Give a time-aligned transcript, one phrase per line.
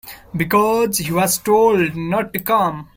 [0.35, 2.89] Because he was told not to come.